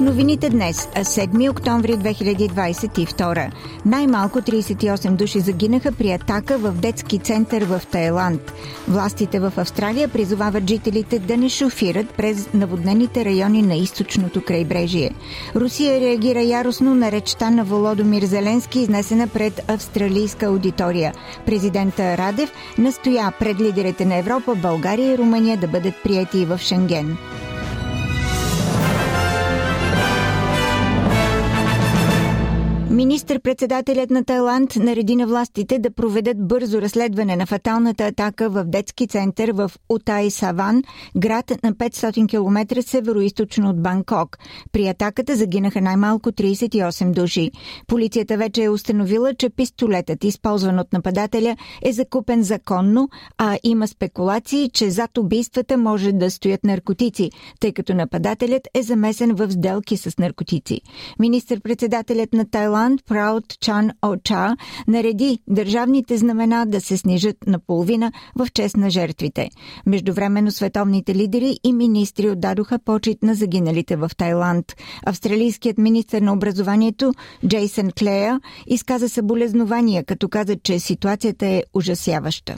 [0.00, 3.50] Новините днес, 7 октомври 2022,
[3.86, 8.52] най-малко 38 души загинаха при атака в детски център в Тайланд.
[8.88, 15.10] Властите в Австралия призовават жителите да не шофират през наводнените райони на източното крайбрежие.
[15.56, 21.12] Русия реагира яростно на речта на Володомир Зеленски, изнесена пред австралийска аудитория.
[21.46, 27.16] Президента Радев настоя пред лидерите на Европа, България и Румъния да бъдат прияти в Шенген.
[33.00, 39.06] Министър-председателят на Тайланд нареди на властите да проведат бързо разследване на фаталната атака в детски
[39.06, 40.82] център в Утай Саван,
[41.16, 43.20] град на 500 км северо
[43.68, 44.38] от Банкок.
[44.72, 47.50] При атаката загинаха най-малко 38 души.
[47.86, 54.70] Полицията вече е установила, че пистолетът, използван от нападателя, е закупен законно, а има спекулации,
[54.70, 60.18] че зад убийствата може да стоят наркотици, тъй като нападателят е замесен в сделки с
[60.18, 60.80] наркотици.
[61.18, 64.56] Министър-председателят на Тайланд Тайланд Праут Чан Оча
[64.88, 69.48] нареди държавните знамена да се снижат наполовина в чест на жертвите.
[69.86, 74.66] Междувременно световните лидери и министри отдадоха почет на загиналите в Тайланд.
[75.06, 77.12] Австралийският министр на образованието
[77.46, 82.56] Джейсън Клея изказа съболезнования, като каза, че ситуацията е ужасяваща.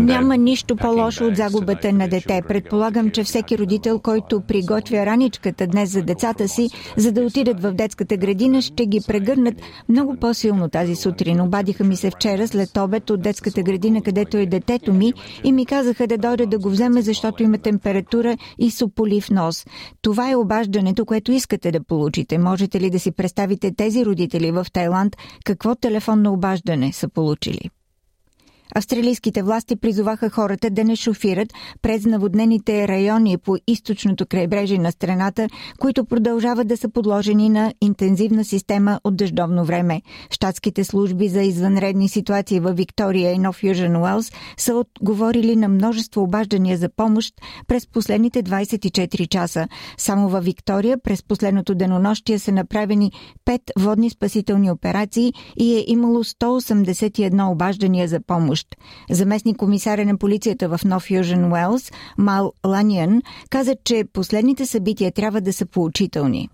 [0.00, 2.42] Няма нищо по-лошо от загубата на дете.
[2.48, 7.72] Предполагам, че всеки родител, който приготвя раничката днес за децата си, за да отидат в
[7.72, 9.54] детската градина, ще ги прегърнат
[9.88, 11.40] много по-силно тази сутрин.
[11.40, 15.12] Обадиха ми се вчера след обед от детската градина, където е детето ми
[15.44, 19.66] и ми казаха да дойде да го вземе, защото има температура и сополив нос.
[20.02, 22.38] Това е обаждането, което искате да получите.
[22.38, 27.70] Можете ли да си представите тези родители в Тайланд какво телефонно обаждане са получили?
[28.76, 31.52] Австралийските власти призоваха хората да не шофират
[31.82, 35.48] през наводнените райони по източното крайбрежие на страната,
[35.78, 40.02] които продължават да са подложени на интензивна система от дъждовно време.
[40.30, 46.22] Штатските служби за извънредни ситуации в Виктория и Нов Южен Уелс са отговорили на множество
[46.22, 47.34] обаждания за помощ
[47.66, 49.68] през последните 24 часа.
[49.98, 53.12] Само във Виктория през последното денонощие са направени
[53.46, 59.10] 5 водни спасителни операции и е имало 181 обаждания за помощ помощ.
[59.10, 65.40] Заместник комисаря на полицията в Нов Южен Уелс, Мал Ланиан, каза, че последните събития трябва
[65.40, 66.48] да са поучителни.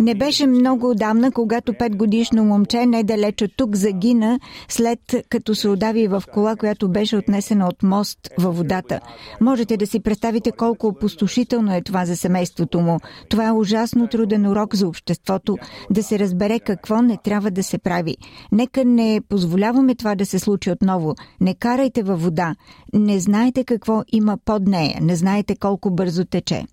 [0.00, 6.06] Не беше много отдавна, когато петгодишно момче недалеч от тук загина, след като се удави
[6.06, 9.00] в кола, която беше отнесена от мост във водата.
[9.40, 12.98] Можете да си представите колко опустошително е това за семейството му.
[13.28, 15.58] Това е ужасно труден урок за обществото,
[15.90, 18.16] да се разбере какво не трябва да се прави.
[18.52, 21.14] Нека не позволяваме това да се случи отново.
[21.40, 22.54] Не карайте във вода.
[22.94, 24.98] Не знаете какво има под нея.
[25.02, 26.64] Не знаете колко бързо тече.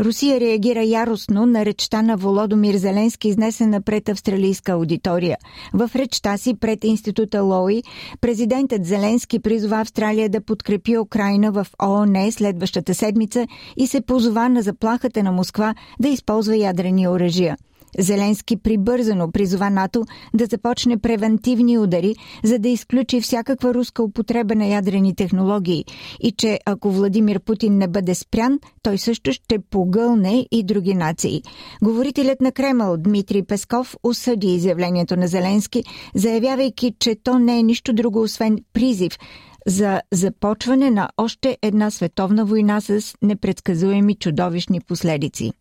[0.00, 5.36] Русия реагира яростно на речта на Володомир Зеленски, изнесена пред австралийска аудитория.
[5.74, 7.82] В речта си пред института Лои,
[8.20, 14.62] президентът Зеленски призова Австралия да подкрепи Украина в ООН следващата седмица и се позова на
[14.62, 17.56] заплахата на Москва да използва ядрени оръжия.
[17.98, 20.04] Зеленски прибързано призова НАТО
[20.34, 25.84] да започне превентивни удари, за да изключи всякаква руска употреба на ядрени технологии
[26.20, 31.42] и че ако Владимир Путин не бъде спрян, той също ще погълне и други нации.
[31.82, 35.84] Говорителят на Кремъл Дмитрий Песков осъди изявлението на Зеленски,
[36.14, 39.18] заявявайки, че то не е нищо друго освен призив
[39.66, 45.52] за започване на още една световна война с непредсказуеми чудовищни последици.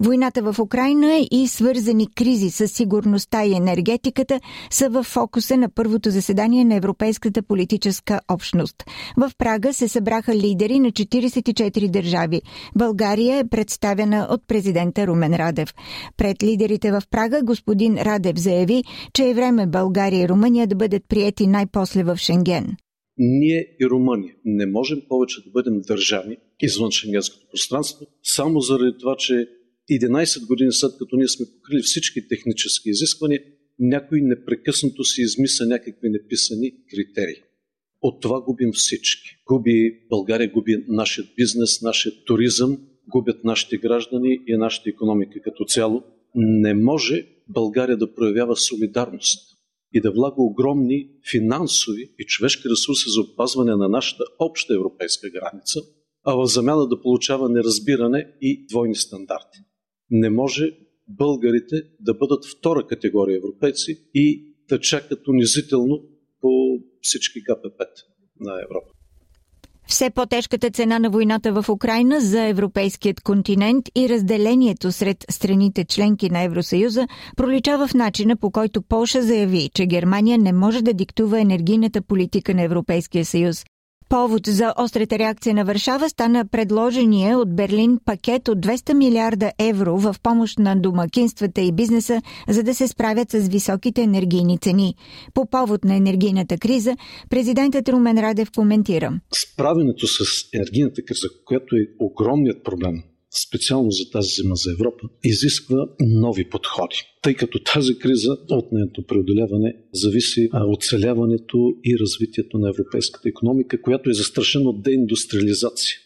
[0.00, 6.10] Войната в Украина и свързани кризи с сигурността и енергетиката са в фокуса на първото
[6.10, 8.76] заседание на Европейската политическа общност.
[9.16, 12.42] В Прага се събраха лидери на 44 държави.
[12.78, 15.74] България е представена от президента Румен Радев.
[16.16, 21.02] Пред лидерите в Прага господин Радев заяви, че е време България и Румъния да бъдат
[21.08, 22.76] приети най-после в Шенген
[23.18, 29.16] ние и Румъния не можем повече да бъдем държави извън шенгенското пространство, само заради това,
[29.16, 29.48] че
[29.90, 33.42] 11 години след като ние сме покрили всички технически изисквания,
[33.78, 37.42] някой непрекъснато си измисля някакви неписани критерии.
[38.02, 39.36] От това губим всички.
[39.46, 42.78] Губи България, губи нашия бизнес, нашия туризъм,
[43.08, 46.02] губят нашите граждани и нашата економика като цяло.
[46.34, 49.54] Не може България да проявява солидарност
[49.92, 55.80] и да влага огромни финансови и човешки ресурси за опазване на нашата обща европейска граница,
[56.24, 59.58] а в замяна да получава неразбиране и двойни стандарти.
[60.10, 60.70] Не може
[61.08, 66.02] българите да бъдат втора категория европейци и да чакат унизително
[66.40, 67.84] по всички КПП
[68.40, 68.94] на Европа.
[69.86, 76.30] Все по-тежката цена на войната в Украина за европейският континент и разделението сред страните членки
[76.30, 77.06] на Евросъюза
[77.36, 82.54] проличава в начина по който Полша заяви, че Германия не може да диктува енергийната политика
[82.54, 83.64] на Европейския съюз.
[84.08, 89.98] Повод за острата реакция на Варшава стана предложения от Берлин пакет от 200 милиарда евро
[89.98, 94.94] в помощ на домакинствата и бизнеса, за да се справят с високите енергийни цени.
[95.34, 96.96] По повод на енергийната криза,
[97.30, 99.20] президентът Румен Радев коментира.
[99.34, 100.18] Справенето с
[100.54, 103.02] енергийната криза, която е огромният проблем
[103.34, 106.96] специално за тази зима за Европа, изисква нови подходи.
[107.22, 113.82] Тъй като тази криза от нейното преодоляване зависи от оцеляването и развитието на европейската економика,
[113.82, 115.98] която е застрашена от деиндустриализация.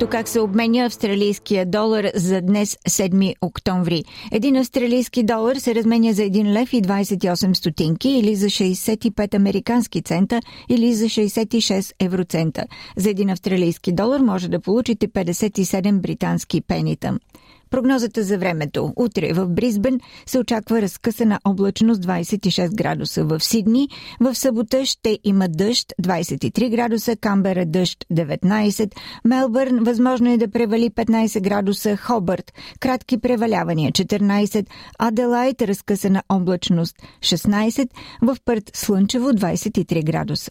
[0.00, 4.04] Ето как се обменя австралийския долар за днес 7 октомври.
[4.32, 10.02] Един австралийски долар се разменя за 1 лев и 28 стотинки или за 65 американски
[10.02, 12.64] цента или за 66 евроцента.
[12.96, 17.18] За един австралийски долар може да получите 57 британски пенита.
[17.70, 18.92] Прогнозата за времето.
[18.96, 23.24] Утре в Бризбен се очаква разкъсана облачност 26 градуса.
[23.24, 23.88] В Сидни
[24.20, 28.92] в събота ще има дъжд 23 градуса, Камбера дъжд 19,
[29.24, 34.66] Мелбърн възможно е да превали 15 градуса, Хобърт кратки превалявания 14,
[34.98, 37.88] Аделайт разкъсана облачност 16,
[38.22, 40.50] в Пърт слънчево 23 градуса.